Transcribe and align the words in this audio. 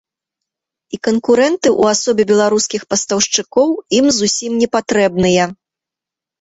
І 0.95 0.99
канкурэнты 1.07 1.69
ў 1.81 1.97
асобе 1.97 2.23
беларускіх 2.33 2.81
пастаўшчыкоў 2.95 3.69
ім 4.01 4.05
зусім 4.19 4.51
не 4.65 4.73
патрэбныя. 4.77 5.43